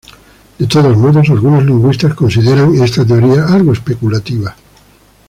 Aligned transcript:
De 0.57 0.65
todos 0.65 0.97
modos, 0.97 1.29
algunos 1.29 1.63
lingüistas 1.63 2.15
consideran 2.15 2.73
esta 2.81 3.05
teoría 3.05 3.45
algo 3.45 3.71
especulativa. 3.73 4.55